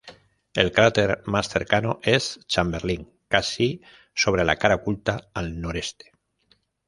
[0.55, 3.83] El cráter más cercano es Chamberlin, casi
[4.15, 6.11] sobre la cara oculta, al noreste.